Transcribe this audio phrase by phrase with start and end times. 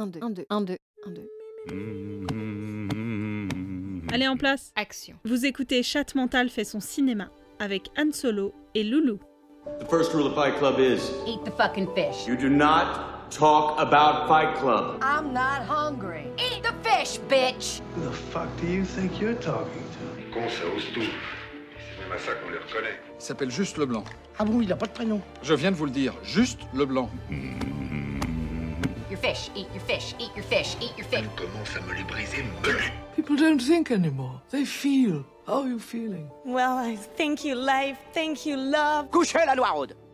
[0.00, 0.76] 1, 2, 1, 2, 1, 2,
[1.06, 1.28] 1, 2.
[4.12, 4.72] Allez en place.
[4.74, 5.16] Action.
[5.26, 9.18] Vous écoutez Chat Mental fait son cinéma avec Han Solo et Loulou.
[9.78, 12.26] The first rule of Fight Club is Eat the fucking fish.
[12.26, 14.98] you do not talk about Fight Club.
[15.02, 16.24] I'm not hungry.
[16.38, 17.82] Eat the fish, bitch!
[17.94, 20.32] Who the fuck do you think you're talking to?
[20.32, 21.02] Con, ça ose tout.
[21.76, 22.98] C'est même à ça qu'on les reconnaît.
[23.18, 24.04] Il s'appelle juste Leblanc.
[24.38, 27.10] Ah bon, il a pas de prénom Je viens de vous le dire, juste Leblanc.
[29.10, 31.20] Your fish, eat your fish, eat your fish, eat your fish.
[31.20, 34.40] Elle commence à me les briser, me People don't think anymore.
[34.50, 35.24] They feel.
[35.46, 36.28] How are you feeling?
[36.44, 37.98] Well, I thank you, life.
[38.14, 39.08] Thank you, love.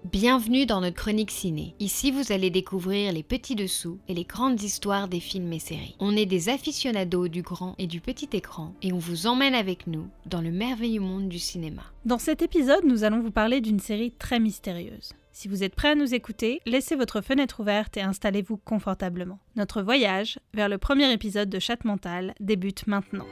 [0.05, 1.75] Bienvenue dans notre chronique ciné.
[1.79, 5.97] Ici, vous allez découvrir les petits dessous et les grandes histoires des films et séries.
[5.99, 9.87] On est des aficionados du grand et du petit écran et on vous emmène avec
[9.87, 11.83] nous dans le merveilleux monde du cinéma.
[12.05, 15.13] Dans cet épisode, nous allons vous parler d'une série très mystérieuse.
[15.39, 19.39] Si vous êtes prêts à nous écouter, laissez votre fenêtre ouverte et installez-vous confortablement.
[19.55, 23.27] Notre voyage vers le premier épisode de Chat Mental débute maintenant.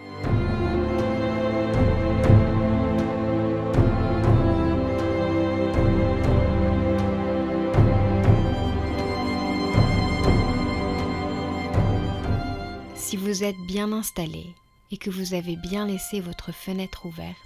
[12.95, 14.45] Si vous êtes bien installé
[14.91, 17.39] et que vous avez bien laissé votre fenêtre ouverte,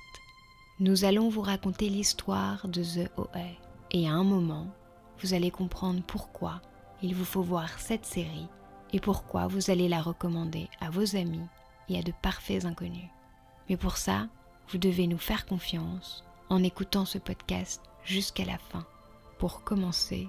[0.80, 3.67] nous allons vous raconter l'histoire de The OA.
[3.90, 4.68] Et à un moment,
[5.20, 6.60] vous allez comprendre pourquoi
[7.02, 8.48] il vous faut voir cette série
[8.92, 11.46] et pourquoi vous allez la recommander à vos amis
[11.88, 13.08] et à de parfaits inconnus.
[13.68, 14.28] Mais pour ça,
[14.68, 18.86] vous devez nous faire confiance en écoutant ce podcast jusqu'à la fin.
[19.38, 20.28] Pour commencer,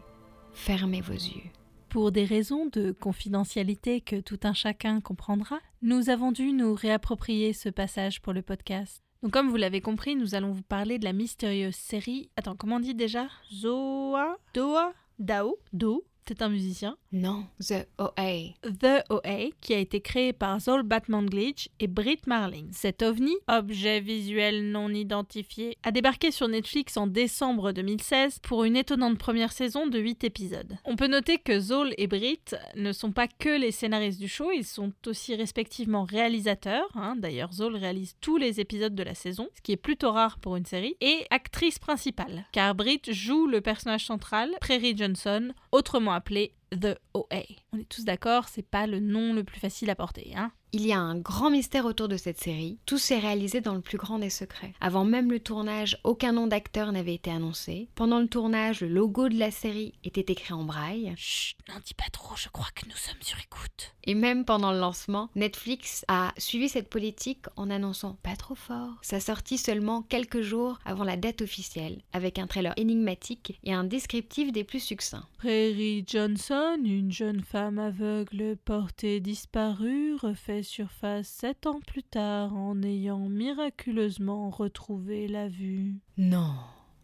[0.54, 1.50] fermez vos yeux.
[1.90, 7.54] Pour des raisons de confidentialité que tout un chacun comprendra, nous avons dû nous réapproprier
[7.54, 9.02] ce passage pour le podcast.
[9.22, 12.30] Donc comme vous l'avez compris, nous allons vous parler de la mystérieuse série...
[12.38, 13.28] Attends, comment on dit déjà?
[13.52, 16.96] Zoa Doa Dao Do c'est un musicien?
[17.12, 18.54] Non, The OA.
[18.62, 22.70] The OA, qui a été créé par Zol Batman Glitch et Britt Marling.
[22.72, 28.76] Cet ovni, objet visuel non identifié, a débarqué sur Netflix en décembre 2016 pour une
[28.76, 30.78] étonnante première saison de 8 épisodes.
[30.86, 34.52] On peut noter que Zol et Britt ne sont pas que les scénaristes du show,
[34.52, 37.16] ils sont aussi respectivement réalisateurs, hein.
[37.18, 40.58] d'ailleurs Zol réalise tous les épisodes de la saison, ce qui est plutôt rare pour
[40.58, 46.54] une série, et actrice principale, car Britt joue le personnage central, Prairie Johnson, autrement appelé
[46.72, 47.44] The OA.
[47.74, 50.86] On est tous d'accord, c'est pas le nom le plus facile à porter, hein Il
[50.86, 52.78] y a un grand mystère autour de cette série.
[52.86, 54.74] Tout s'est réalisé dans le plus grand des secrets.
[54.80, 57.90] Avant même le tournage, aucun nom d'acteur n'avait été annoncé.
[57.96, 61.12] Pendant le tournage, le logo de la série était écrit en braille.
[61.18, 63.96] Chut, n'en dis pas trop, je crois que nous sommes sur écoute.
[64.04, 68.98] Et même pendant le lancement, Netflix a suivi cette politique en annonçant pas trop fort
[69.02, 73.84] sa sortie seulement quelques jours avant la date officielle, avec un trailer énigmatique et un
[73.84, 75.28] descriptif des plus succincts.
[75.38, 82.82] Prairie Johnson, une jeune femme aveugle portée disparue, refait surface sept ans plus tard en
[82.84, 85.96] ayant miraculeusement retrouvé la vue.
[86.18, 86.54] Non.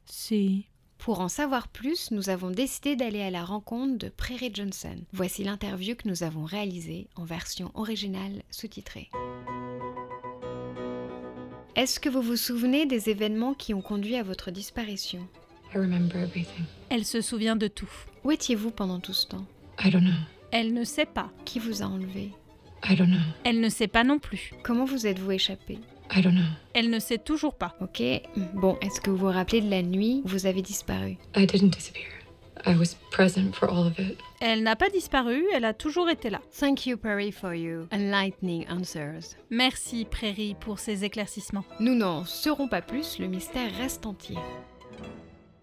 [0.05, 0.67] Si.
[0.97, 4.95] Pour en savoir plus, nous avons décidé d'aller à la rencontre de Prairie Johnson.
[5.13, 9.09] Voici l'interview que nous avons réalisée en version originale sous-titrée.
[11.75, 15.27] Est-ce que vous vous souvenez des événements qui ont conduit à votre disparition?
[15.73, 16.63] I remember everything.
[16.89, 17.91] Elle se souvient de tout.
[18.23, 19.45] Où étiez-vous pendant tout ce temps?
[19.83, 20.13] I don't know.
[20.51, 21.29] Elle ne sait pas.
[21.43, 22.31] Qui vous a enlevé?
[22.89, 23.17] I don't know.
[23.43, 24.51] Elle ne sait pas non plus.
[24.63, 25.79] Comment vous êtes-vous échappé
[26.15, 26.43] I don't know.
[26.73, 27.75] Elle ne sait toujours pas.
[27.81, 28.01] Ok,
[28.53, 31.71] bon, est-ce que vous vous rappelez de la nuit où vous avez disparu I didn't
[31.71, 32.05] disappear.
[32.67, 34.17] I was present for all of it.
[34.39, 36.41] Elle n'a pas disparu, elle a toujours été là.
[36.59, 39.35] Thank you, Perry, for your enlightening answers.
[39.49, 41.65] Merci Prairie pour ces éclaircissements.
[41.79, 44.37] Nous n'en saurons pas plus, le mystère reste entier.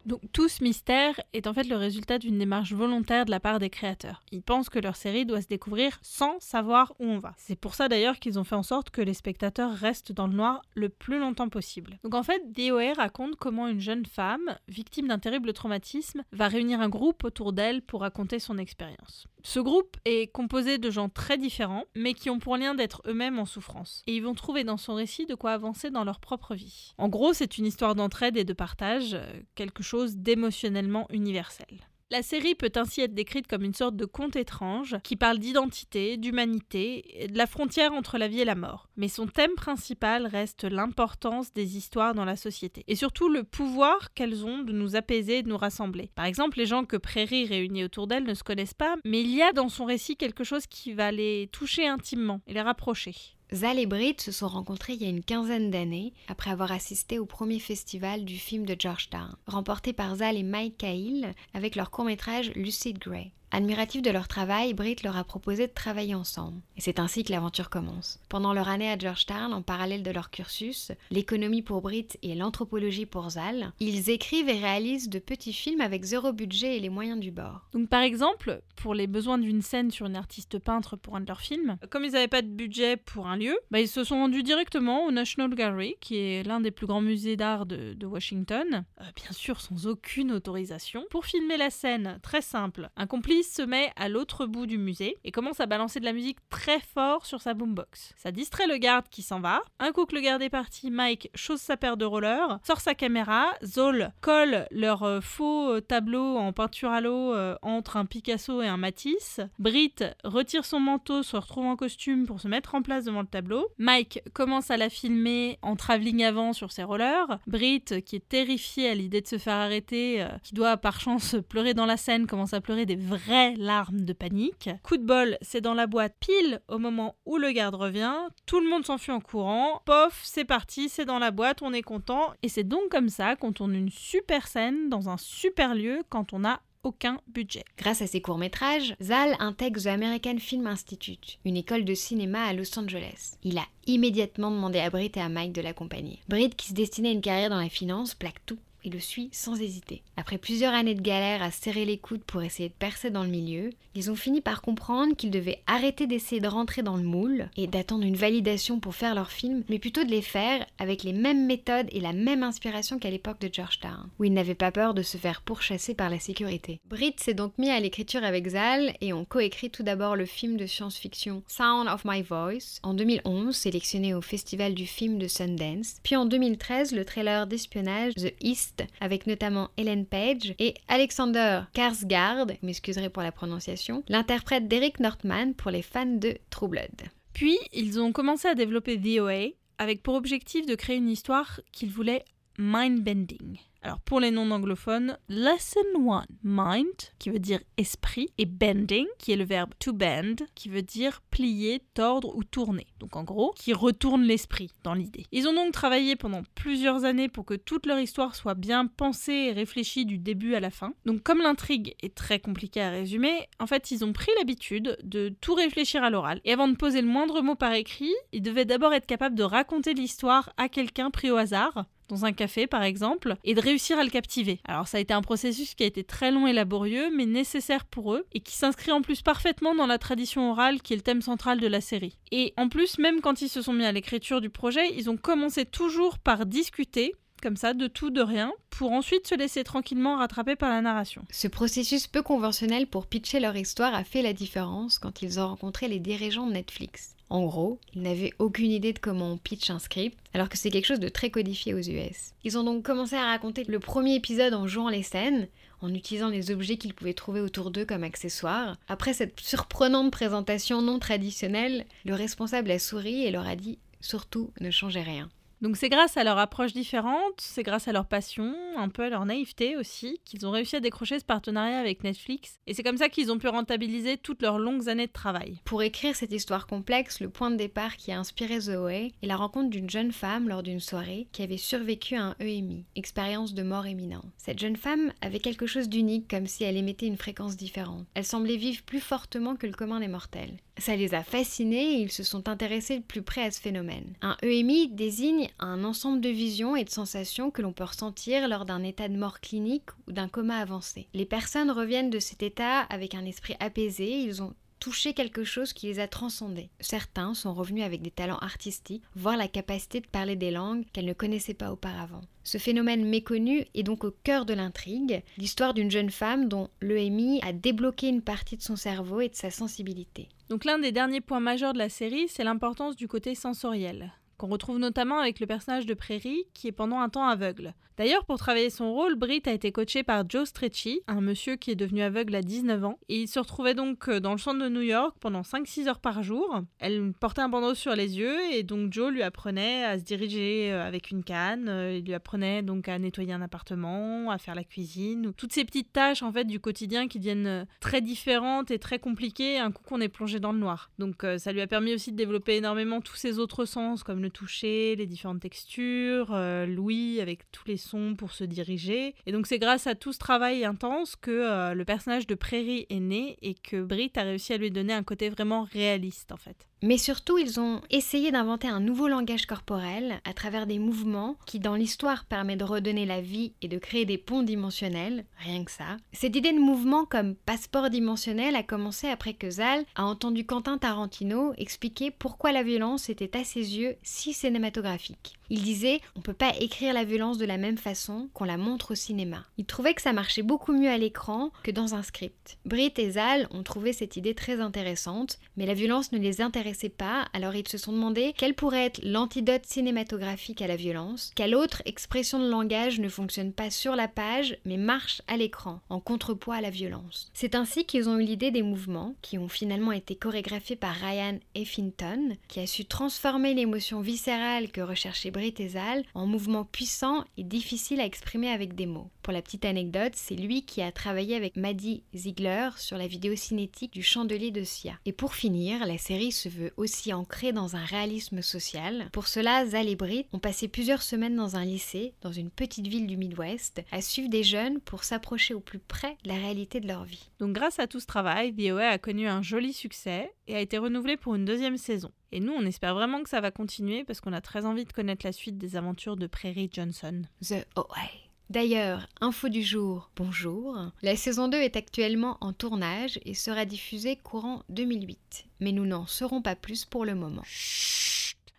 [0.05, 3.59] Donc tout ce mystère est en fait le résultat d'une démarche volontaire de la part
[3.59, 4.23] des créateurs.
[4.33, 7.35] Ils pensent que leur série doit se découvrir sans savoir où on va.
[7.37, 10.35] C'est pour ça d'ailleurs qu'ils ont fait en sorte que les spectateurs restent dans le
[10.35, 11.99] noir le plus longtemps possible.
[12.03, 16.81] Donc en fait, DOR raconte comment une jeune femme, victime d'un terrible traumatisme, va réunir
[16.81, 19.27] un groupe autour d'elle pour raconter son expérience.
[19.45, 23.39] Ce groupe est composé de gens très différents, mais qui ont pour lien d'être eux-mêmes
[23.39, 24.03] en souffrance.
[24.07, 26.95] Et ils vont trouver dans son récit de quoi avancer dans leur propre vie.
[26.99, 29.25] En gros, c'est une histoire d'entraide et de partage, euh,
[29.55, 31.89] quelque chose d'émotionnellement universel.
[32.13, 36.19] La série peut ainsi être décrite comme une sorte de conte étrange qui parle d'identité,
[36.19, 38.91] d'humanité, de la frontière entre la vie et la mort.
[38.99, 44.13] Mais son thème principal reste l'importance des histoires dans la société et surtout le pouvoir
[44.13, 46.11] qu'elles ont de nous apaiser et de nous rassembler.
[46.15, 49.35] Par exemple, les gens que Prairie réunit autour d'elle ne se connaissent pas, mais il
[49.35, 53.15] y a dans son récit quelque chose qui va les toucher intimement et les rapprocher.
[53.53, 57.19] Zal et Britt se sont rencontrés il y a une quinzaine d'années, après avoir assisté
[57.19, 61.91] au premier festival du film de Georgetown, remporté par Zal et Mike Cahill avec leur
[61.91, 63.33] court-métrage Lucid Grey.
[63.55, 66.63] Admiratif de leur travail, Britt leur a proposé de travailler ensemble.
[66.79, 68.19] Et c'est ainsi que l'aventure commence.
[68.31, 73.05] Pendant leur année à Georgetown, en parallèle de leur cursus, l'économie pour Britt et l'anthropologie
[73.05, 77.21] pour Zal, ils écrivent et réalisent de petits films avec zéro budget et les moyens
[77.21, 77.69] du bord.
[77.75, 81.29] Donc par exemple, pour les besoins d'une scène sur une artiste peintre pour un de
[81.29, 84.17] leurs films, comme ils n'avaient pas de budget pour un lieu, bah, ils se sont
[84.17, 88.85] rendus directement au National Gallery, qui est l'un des plus grands musées d'art de, Washington,
[89.01, 92.19] euh, bien sûr sans aucune autorisation, pour filmer la scène.
[92.23, 92.89] Très simple.
[92.97, 96.13] Un complice se met à l'autre bout du musée et commence à balancer de la
[96.13, 98.15] musique très fort sur sa boombox.
[98.17, 99.63] Ça distrait le garde qui s'en va.
[99.79, 102.95] Un coup que le garde est parti, Mike chose sa paire de rollers, sort sa
[102.95, 108.05] caméra, Zol colle leur euh, faux euh, tableau en peinture à l'eau euh, entre un
[108.05, 109.41] Picasso et un Matisse.
[109.59, 109.95] Brit
[110.25, 113.69] retire son manteau, se retrouve en costume pour se mettre en place devant le tableau.
[113.79, 117.39] Mike commence à la filmer en travelling avant sur ses rollers.
[117.47, 121.75] Brit, qui est terrifiée à l'idée de se faire arrêter, qui doit par chance pleurer
[121.75, 122.97] dans la scène, commence à pleurer des
[123.33, 124.69] vraies larmes de panique.
[124.83, 128.15] Coup de bol, c'est dans la boîte pile au moment où le garde revient.
[128.45, 129.81] Tout le monde s'enfuit en courant.
[129.87, 132.35] Pof, c'est parti, c'est dans la boîte, on est content.
[132.43, 136.35] Et c'est donc comme ça qu'on tourne une super scène dans un super lieu quand
[136.35, 137.65] on a aucun budget.
[137.79, 142.53] Grâce à ses courts-métrages, Zal intègre The American Film Institute, une école de cinéma à
[142.53, 143.37] Los Angeles.
[143.45, 146.21] Il a immédiatement demandé à Britt et à Mike de l'accompagner.
[146.29, 149.29] Britt, qui se destinait à une carrière dans la finance, plaque tout et le suit
[149.33, 150.03] sans hésiter.
[150.17, 153.29] Après plusieurs années de galère à serrer les coudes pour essayer de percer dans le
[153.29, 157.49] milieu, ils ont fini par comprendre qu'ils devaient arrêter d'essayer de rentrer dans le moule
[157.57, 161.13] et d'attendre une validation pour faire leur film, mais plutôt de les faire avec les
[161.13, 164.95] mêmes méthodes et la même inspiration qu'à l'époque de Georgetown, où ils n'avaient pas peur
[164.95, 166.81] de se faire pourchasser par la sécurité.
[166.89, 170.57] Britt s'est donc mis à l'écriture avec Zal et ont coécrit tout d'abord le film
[170.57, 175.97] de science-fiction Sound of My Voice en 2011, sélectionné au Festival du film de Sundance,
[176.03, 182.57] puis en 2013 le trailer d'espionnage The East avec notamment Ellen Page et Alexander Skarsgård,
[182.63, 187.03] m'excuserez pour la prononciation, l'interprète d'Eric Northman pour les fans de True Blood.
[187.33, 189.49] Puis, ils ont commencé à développer VOA
[189.79, 192.25] avec pour objectif de créer une histoire qu'ils voulaient
[192.59, 193.59] mind-bending.
[193.85, 196.87] Alors pour les non-anglophones, lesson 1, mind,
[197.19, 201.21] qui veut dire esprit, et bending, qui est le verbe to bend, qui veut dire
[201.33, 202.87] plier, tordre ou tourner.
[203.01, 205.27] Donc en gros, qui retourne l'esprit dans l'idée.
[205.33, 209.33] Ils ont donc travaillé pendant plusieurs années pour que toute leur histoire soit bien pensée
[209.33, 210.95] et réfléchie du début à la fin.
[211.05, 215.35] Donc comme l'intrigue est très compliquée à résumer, en fait ils ont pris l'habitude de
[215.41, 216.41] tout réfléchir à l'oral.
[216.45, 219.43] Et avant de poser le moindre mot par écrit, ils devaient d'abord être capables de
[219.43, 223.99] raconter l'histoire à quelqu'un pris au hasard, dans un café par exemple, et de réussir
[223.99, 224.61] à le captiver.
[224.65, 227.85] Alors ça a été un processus qui a été très long et laborieux, mais nécessaire
[227.87, 231.03] pour eux, et qui s'inscrit en plus parfaitement dans la tradition orale qui est le
[231.03, 232.19] thème central de la série.
[232.31, 235.17] Et en plus, même quand ils se sont mis à l'écriture du projet, ils ont
[235.17, 240.17] commencé toujours par discuter comme ça, de tout, de rien, pour ensuite se laisser tranquillement
[240.17, 241.25] rattraper par la narration.
[241.31, 245.49] Ce processus peu conventionnel pour pitcher leur histoire a fait la différence quand ils ont
[245.49, 247.12] rencontré les dirigeants de Netflix.
[247.33, 250.69] En gros, ils n'avaient aucune idée de comment on pitch un script, alors que c'est
[250.69, 252.35] quelque chose de très codifié aux US.
[252.45, 255.49] Ils ont donc commencé à raconter le premier épisode en jouant les scènes,
[255.81, 258.77] en utilisant les objets qu'ils pouvaient trouver autour d'eux comme accessoires.
[258.87, 264.51] Après cette surprenante présentation non traditionnelle, le responsable a souri et leur a dit surtout
[264.61, 265.31] ne changez rien.
[265.63, 269.09] Donc c'est grâce à leur approche différente, c'est grâce à leur passion, un peu à
[269.09, 272.59] leur naïveté aussi, qu'ils ont réussi à décrocher ce partenariat avec Netflix.
[272.67, 275.61] Et c'est comme ça qu'ils ont pu rentabiliser toutes leurs longues années de travail.
[275.65, 279.37] Pour écrire cette histoire complexe, le point de départ qui a inspiré Zoé est la
[279.37, 283.63] rencontre d'une jeune femme lors d'une soirée qui avait survécu à un EMI, expérience de
[283.63, 284.27] mort imminente.
[284.39, 288.09] Cette jeune femme avait quelque chose d'unique comme si elle émettait une fréquence différente.
[288.15, 290.57] Elle semblait vivre plus fortement que le commun des mortels.
[290.79, 294.15] Ça les a fascinés et ils se sont intéressés de plus près à ce phénomène.
[294.23, 298.65] Un EMI désigne un ensemble de visions et de sensations que l'on peut ressentir lors
[298.65, 301.09] d'un état de mort clinique ou d'un coma avancé.
[301.15, 305.73] Les personnes reviennent de cet état avec un esprit apaisé, ils ont touché quelque chose
[305.73, 306.69] qui les a transcendés.
[306.81, 311.05] Certains sont revenus avec des talents artistiques, voire la capacité de parler des langues qu'elles
[311.05, 312.23] ne connaissaient pas auparavant.
[312.43, 317.41] Ce phénomène méconnu est donc au cœur de l'intrigue, l'histoire d'une jeune femme dont l'EMI
[317.45, 320.29] a débloqué une partie de son cerveau et de sa sensibilité.
[320.53, 324.49] Donc l'un des derniers points majeurs de la série, c'est l'importance du côté sensoriel qu'on
[324.49, 327.75] retrouve notamment avec le personnage de Prairie, qui est pendant un temps aveugle.
[327.99, 331.71] D'ailleurs, pour travailler son rôle, Britt a été coachée par Joe Stretchy, un monsieur qui
[331.71, 334.69] est devenu aveugle à 19 ans, il se retrouvait donc euh, dans le centre de
[334.69, 336.63] New York pendant 5-6 heures par jour.
[336.79, 340.73] Elle portait un bandeau sur les yeux, et donc Joe lui apprenait à se diriger
[340.73, 344.55] euh, avec une canne, euh, il lui apprenait donc à nettoyer un appartement, à faire
[344.55, 348.79] la cuisine, toutes ces petites tâches en fait du quotidien qui deviennent très différentes et
[348.79, 350.91] très compliquées un coup qu'on est plongé dans le noir.
[350.99, 354.31] Donc ça lui a permis aussi de développer énormément tous ses autres sens, comme le
[354.33, 359.15] toucher, les différentes textures, euh, l'ouïe avec tous les sons pour se diriger.
[359.27, 362.87] Et donc c'est grâce à tout ce travail intense que euh, le personnage de Prairie
[362.91, 366.37] est né et que Brit a réussi à lui donner un côté vraiment réaliste en
[366.37, 366.67] fait.
[366.83, 371.61] Mais surtout, ils ont essayé d'inventer un nouveau langage corporel à travers des mouvements qui,
[371.61, 375.71] dans l'histoire, permet de redonner la vie et de créer des ponts dimensionnels, rien que
[375.71, 375.97] ça.
[376.13, 380.77] Cette idée de mouvement comme passeport dimensionnel a commencé après que Zal a entendu Quentin
[380.77, 385.35] Tarantino expliquer pourquoi la violence était à ses yeux si cinématographique.
[385.53, 388.93] Il disait on peut pas écrire la violence de la même façon qu'on la montre
[388.93, 389.45] au cinéma.
[389.59, 392.57] Il trouvait que ça marchait beaucoup mieux à l'écran que dans un script.
[392.65, 396.89] Brit et Zal ont trouvé cette idée très intéressante, mais la violence ne les intéressait
[396.89, 401.55] pas, alors ils se sont demandé quel pourrait être l'antidote cinématographique à la violence, quelle
[401.55, 406.01] autre expression de langage ne fonctionne pas sur la page mais marche à l'écran, en
[406.01, 407.31] contrepoids à la violence.
[407.35, 411.39] C'est ainsi qu'ils ont eu l'idée des mouvements, qui ont finalement été chorégraphiés par Ryan
[411.55, 417.45] Effington, qui a su transformer l'émotion viscérale que recherchait Brit Zal en mouvements puissants et
[417.45, 419.11] difficiles à exprimer avec des mots.
[419.23, 423.37] Pour la petite anecdote, c'est lui qui a travaillé avec Maddie Ziegler sur la vidéo
[423.37, 424.99] cinétique du chandelier de Sia.
[425.07, 429.09] Et pour finir, la série se veut aussi ancrée dans un réalisme social.
[429.13, 432.87] Pour cela, Zal et Brit ont passé plusieurs semaines dans un lycée, dans une petite
[432.87, 436.81] ville du Midwest, à suivre des jeunes pour s'approcher au plus près de la réalité
[436.81, 437.31] de leur vie.
[437.39, 440.79] Donc grâce à tout ce travail, VOA a connu un joli succès et a été
[440.79, 442.11] renouvelé pour une deuxième saison.
[442.33, 444.93] Et nous, on espère vraiment que ça va continuer parce qu'on a très envie de
[444.93, 447.23] connaître la suite des aventures de Prairie Johnson.
[447.47, 448.09] The OA.
[448.49, 450.79] D'ailleurs, info du jour, bonjour.
[451.03, 455.45] La saison 2 est actuellement en tournage et sera diffusée courant 2008.
[455.61, 457.43] Mais nous n'en saurons pas plus pour le moment.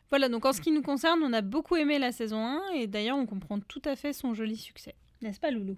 [0.10, 2.88] Voilà, donc en ce qui nous concerne, on a beaucoup aimé la saison 1 et
[2.88, 4.94] d'ailleurs on comprend tout à fait son joli succès.
[5.24, 5.78] N'est-ce pas Loulou?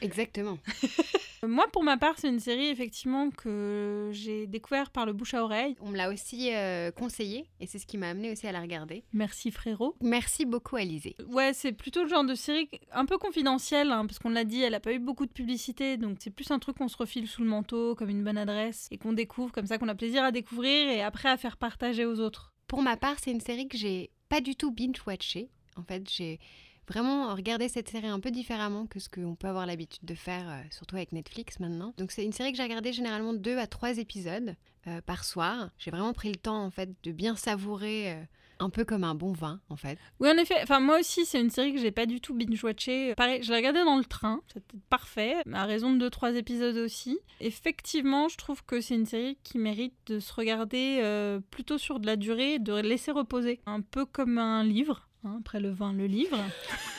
[0.00, 0.58] Exactement.
[1.46, 5.44] Moi, pour ma part, c'est une série effectivement que j'ai découvert par le bouche à
[5.44, 5.76] oreille.
[5.80, 8.60] On me l'a aussi euh, conseillé et c'est ce qui m'a amené aussi à la
[8.62, 9.04] regarder.
[9.12, 9.96] Merci frérot.
[10.00, 11.14] Merci beaucoup Alizé.
[11.28, 14.62] Ouais, c'est plutôt le genre de série un peu confidentielle, hein, parce qu'on l'a dit,
[14.62, 17.28] elle a pas eu beaucoup de publicité, donc c'est plus un truc qu'on se refile
[17.28, 20.24] sous le manteau comme une bonne adresse et qu'on découvre comme ça, qu'on a plaisir
[20.24, 22.54] à découvrir et après à faire partager aux autres.
[22.66, 25.50] Pour ma part, c'est une série que j'ai pas du tout binge-watchée.
[25.76, 26.40] En fait, j'ai
[26.88, 30.48] vraiment regardé cette série un peu différemment que ce qu'on peut avoir l'habitude de faire,
[30.48, 31.94] euh, surtout avec Netflix maintenant.
[31.98, 34.54] Donc c'est une série que j'ai regardée généralement deux à trois épisodes
[34.86, 35.70] euh, par soir.
[35.78, 38.12] J'ai vraiment pris le temps en fait de bien savourer.
[38.12, 38.22] euh,
[38.58, 39.98] un peu comme un bon vin, en fait.
[40.18, 40.54] Oui, en effet.
[40.62, 43.14] Enfin, moi aussi, c'est une série que j'ai pas du tout binge-watchée.
[43.14, 44.40] Pareil, je l'ai regardée dans le train.
[44.50, 45.34] C'était parfait.
[45.52, 47.18] À raison de 2-3 épisodes aussi.
[47.40, 52.06] Effectivement, je trouve que c'est une série qui mérite de se regarder plutôt sur de
[52.06, 53.60] la durée, de laisser reposer.
[53.66, 55.06] Un peu comme un livre.
[55.24, 56.38] Hein, après le vin, le livre.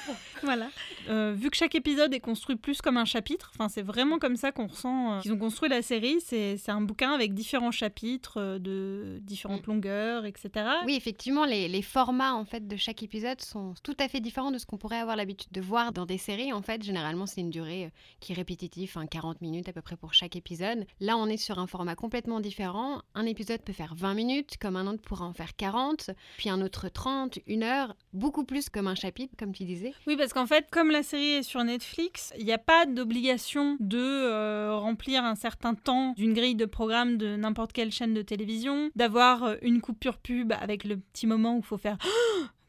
[0.43, 0.69] voilà.
[1.09, 4.35] Euh, vu que chaque épisode est construit plus comme un chapitre, enfin c'est vraiment comme
[4.35, 6.17] ça qu'on ressent euh, qu'ils ont construit la série.
[6.21, 10.65] C'est c'est un bouquin avec différents chapitres euh, de différentes longueurs, etc.
[10.85, 14.51] Oui, effectivement, les, les formats en fait de chaque épisode sont tout à fait différents
[14.51, 16.53] de ce qu'on pourrait avoir l'habitude de voir dans des séries.
[16.53, 17.89] En fait, généralement, c'est une durée euh,
[18.19, 20.85] qui est répétitive, hein, 40 minutes à peu près pour chaque épisode.
[20.99, 23.01] Là, on est sur un format complètement différent.
[23.15, 26.61] Un épisode peut faire 20 minutes, comme un autre pourra en faire 40, puis un
[26.61, 29.93] autre 30, une heure, beaucoup plus comme un chapitre, comme tu disais.
[30.05, 33.77] Oui, parce qu'en fait, comme la série est sur Netflix, il n'y a pas d'obligation
[33.79, 38.21] de euh, remplir un certain temps d'une grille de programme de n'importe quelle chaîne de
[38.21, 41.97] télévision, d'avoir euh, une coupure pub avec le petit moment où il faut faire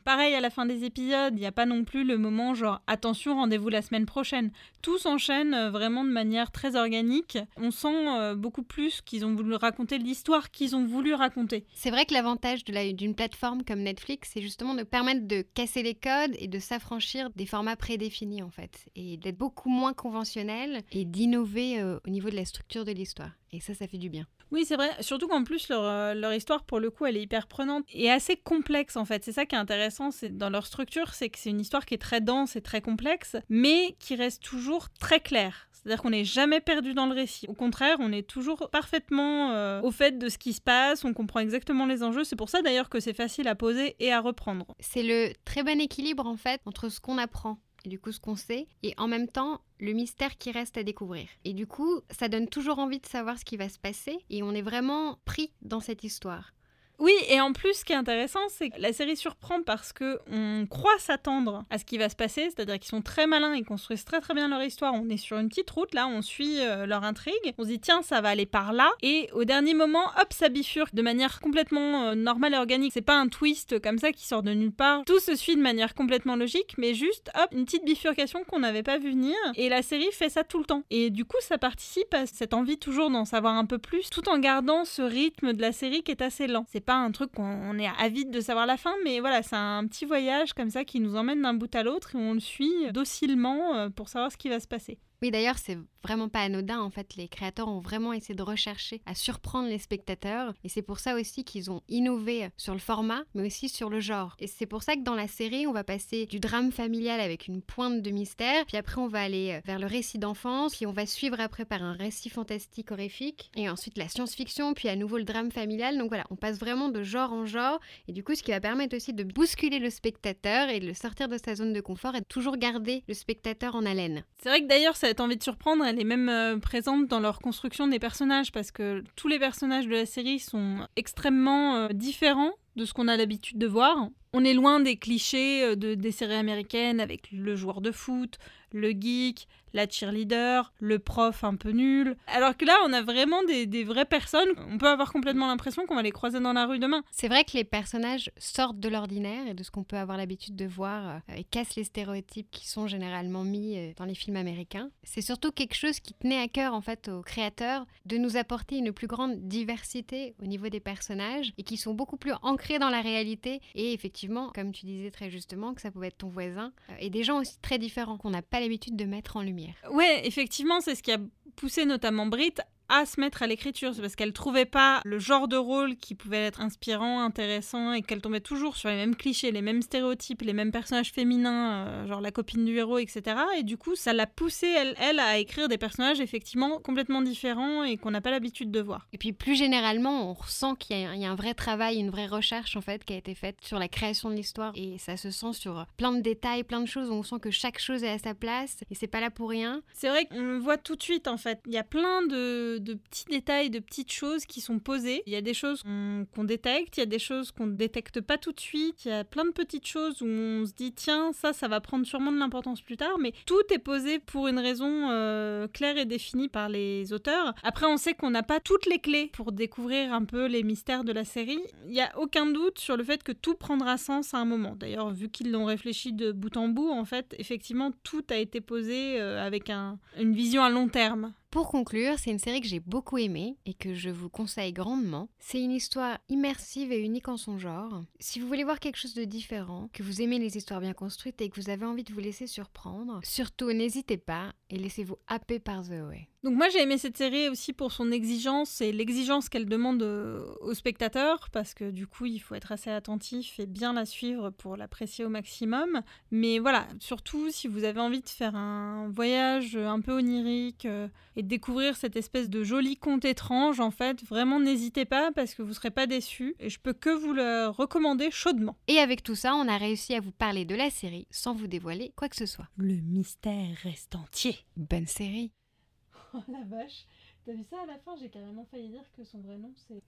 [0.09, 2.81] Pareil à la fin des épisodes, il n'y a pas non plus le moment genre
[2.87, 4.53] attention, rendez-vous la semaine prochaine.
[4.81, 7.37] Tout s'enchaîne euh, vraiment de manière très organique.
[7.59, 11.67] On sent euh, beaucoup plus qu'ils ont voulu raconter l'histoire qu'ils ont voulu raconter.
[11.75, 15.95] C'est vrai que l'avantage d'une plateforme comme Netflix, c'est justement de permettre de casser les
[15.95, 21.05] codes et de s'affranchir des formats prédéfinis en fait, et d'être beaucoup moins conventionnel et
[21.05, 23.33] d'innover euh, au niveau de la structure de l'histoire.
[23.53, 24.27] Et ça, ça fait du bien.
[24.51, 24.91] Oui, c'est vrai.
[25.01, 28.11] Surtout qu'en plus, leur, euh, leur histoire, pour le coup, elle est hyper prenante et
[28.11, 29.25] assez complexe, en fait.
[29.25, 31.95] C'est ça qui est intéressant c'est dans leur structure, c'est que c'est une histoire qui
[31.95, 35.69] est très dense et très complexe, mais qui reste toujours très claire.
[35.73, 37.47] C'est-à-dire qu'on n'est jamais perdu dans le récit.
[37.49, 41.15] Au contraire, on est toujours parfaitement euh, au fait de ce qui se passe, on
[41.15, 42.25] comprend exactement les enjeux.
[42.25, 44.67] C'est pour ça d'ailleurs que c'est facile à poser et à reprendre.
[44.81, 48.37] C'est le très bon équilibre en fait entre ce qu'on apprend du coup ce qu'on
[48.37, 51.29] sait, et en même temps le mystère qui reste à découvrir.
[51.45, 54.43] Et du coup, ça donne toujours envie de savoir ce qui va se passer, et
[54.43, 56.53] on est vraiment pris dans cette histoire.
[56.99, 60.19] Oui, et en plus, ce qui est intéressant, c'est que la série surprend parce que
[60.33, 63.65] on croit s'attendre à ce qui va se passer, c'est-à-dire qu'ils sont très malins, ils
[63.65, 64.95] construisent très très bien leur histoire.
[64.95, 67.79] On est sur une petite route là, on suit euh, leur intrigue, on se dit
[67.79, 71.41] tiens, ça va aller par là, et au dernier moment, hop, ça bifurque de manière
[71.41, 72.93] complètement euh, normale et organique.
[72.93, 75.05] C'est pas un twist comme ça qui sort de nulle part.
[75.05, 78.83] Tout se suit de manière complètement logique, mais juste hop, une petite bifurcation qu'on n'avait
[78.83, 79.37] pas vu venir.
[79.55, 80.83] Et la série fait ça tout le temps.
[80.91, 84.29] Et du coup, ça participe à cette envie toujours d'en savoir un peu plus, tout
[84.29, 86.67] en gardant ce rythme de la série qui est assez lent.
[86.89, 89.87] Pas un truc qu'on on est avide de savoir la fin, mais voilà, c'est un
[89.87, 92.91] petit voyage comme ça qui nous emmène d'un bout à l'autre et on le suit
[92.95, 94.99] docilement euh, pour savoir ce qui va se passer.
[95.21, 96.81] Oui, d'ailleurs, c'est vraiment pas anodin.
[96.81, 100.55] En fait, les créateurs ont vraiment essayé de rechercher à surprendre les spectateurs.
[100.63, 104.01] Et c'est pour ça aussi qu'ils ont innové sur le format, mais aussi sur le
[104.01, 104.37] genre.
[104.39, 107.49] Et c'est pour ça que dans la série, on va passer du drame familial avec
[107.49, 110.87] une pointe de mystère, puis après, on va aller euh, vers le récit d'enfance, puis
[110.87, 114.97] on va suivre après par un récit fantastique horrifique, et ensuite la science-fiction, puis à
[114.97, 115.99] nouveau le drame familial.
[115.99, 117.81] Donc voilà, on passe vraiment de genre en genre.
[118.07, 120.95] Et du coup, ce qui va permettre aussi de bousculer le spectateur et de le
[120.95, 124.25] sortir de sa zone de confort et de toujours garder le spectateur en haleine.
[124.43, 127.41] C'est vrai que d'ailleurs, cette envie de surprendre, elle est même euh, présente dans leur
[127.41, 132.53] construction des personnages parce que tous les personnages de la série sont extrêmement euh, différents
[132.77, 134.11] de ce qu'on a l'habitude de voir.
[134.33, 138.39] On est loin des clichés euh, de, des séries américaines avec le joueur de foot,
[138.73, 142.17] le geek, la cheerleader, le prof un peu nul.
[142.27, 144.49] Alors que là, on a vraiment des, vraies personnes.
[144.71, 147.03] On peut avoir complètement l'impression qu'on va les croiser dans la rue demain.
[147.11, 150.57] C'est vrai que les personnages sortent de l'ordinaire et de ce qu'on peut avoir l'habitude
[150.57, 154.37] de voir euh, et cassent les stéréotypes qui sont généralement mis euh, dans les films
[154.37, 154.91] américains.
[155.03, 158.79] C'est surtout quelque chose qui tenait à cœur en fait aux créateurs de nous apporter
[158.79, 162.91] une plus grande diversité au niveau des personnages et qui sont beaucoup plus ancrés dans
[162.91, 164.18] la réalité et effectivement,
[164.55, 167.41] comme tu disais très justement, que ça pouvait être ton voisin euh, et des gens
[167.41, 169.75] aussi très différents qu'on n'a pas l'habitude de mettre en lumière.
[169.91, 171.19] Ouais, effectivement, c'est ce qui a
[171.57, 172.55] poussé notamment Brit
[172.89, 173.95] à se mettre à l'écriture.
[173.95, 178.03] C'est parce qu'elle trouvait pas le genre de rôle qui pouvait être inspirant, intéressant et
[178.03, 182.07] qu'elle tombait toujours sur les mêmes clichés, les mêmes stéréotypes, les mêmes personnages féminins, euh,
[182.07, 183.37] genre la copine du héros, etc.
[183.59, 187.85] Et du coup, ça l'a poussée, elle, elle, à écrire des personnages effectivement complètement différents
[187.85, 189.07] et qu'on n'a pas l'habitude de voir.
[189.13, 191.99] Et puis plus généralement, on ressent qu'il y, a- il y a un vrai travail,
[191.99, 194.99] une vraie recherche en fait qui a été faite sur la création de l'histoire et
[194.99, 197.11] ça se sent sur plein de détails, plein de choses.
[197.11, 199.51] où On sent que chaque chose est à sa place et c'est pas là pour
[199.51, 199.83] rien.
[199.93, 201.61] C'est vrai qu'on le voit tout de suite en fait.
[201.67, 205.23] Il y a plein de, de petits détails, de petites choses qui sont posées.
[205.27, 208.21] Il y a des choses qu'on détecte, il y a des choses qu'on ne détecte
[208.21, 209.05] pas tout de suite.
[209.05, 211.81] Il y a plein de petites choses où on se dit tiens, ça, ça va
[211.81, 213.19] prendre sûrement de l'importance plus tard.
[213.19, 217.55] Mais tout est posé pour une raison euh, claire et définie par les auteurs.
[217.63, 221.05] Après, on sait qu'on n'a pas toutes les clés pour découvrir un peu les mystères
[221.05, 221.61] de la série.
[221.87, 224.77] Il n'y a aucun doute sur le fait que tout prendra sens à un moment.
[224.77, 228.61] D'ailleurs, vu qu'ils l'ont réfléchi de bout en bout, en fait, effectivement, tout a été
[228.61, 231.33] posé euh, avec un- une vision à long terme.
[231.51, 235.31] Pour conclure, c'est une série que j'ai beaucoup aimée et que je vous conseille grandement.
[235.39, 238.05] C'est une histoire immersive et unique en son genre.
[238.21, 241.41] Si vous voulez voir quelque chose de différent, que vous aimez les histoires bien construites
[241.41, 245.59] et que vous avez envie de vous laisser surprendre, surtout n'hésitez pas et laissez-vous happer
[245.59, 246.29] par The Way.
[246.45, 250.47] Donc moi j'ai aimé cette série aussi pour son exigence et l'exigence qu'elle demande euh,
[250.61, 254.51] aux spectateurs parce que du coup il faut être assez attentif et bien la suivre
[254.51, 256.01] pour l'apprécier au maximum.
[256.31, 261.09] Mais voilà, surtout si vous avez envie de faire un voyage un peu onirique euh,
[261.35, 265.63] et découvrir cette espèce de joli conte étrange en fait, vraiment n'hésitez pas parce que
[265.63, 268.77] vous serez pas déçus et je peux que vous le recommander chaudement.
[268.87, 271.67] Et avec tout ça, on a réussi à vous parler de la série sans vous
[271.67, 272.69] dévoiler quoi que ce soit.
[272.77, 274.57] Le mystère reste entier.
[274.77, 275.51] Bonne série
[276.35, 277.07] Oh la vache,
[277.47, 278.15] t'as vu ça à la fin?
[278.21, 280.03] J'ai carrément failli dire que son vrai nom c'est...